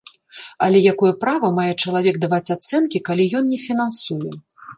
[0.67, 4.29] Але якое права мае чалавек даваць ацэнкі, калі ён не фінансуе?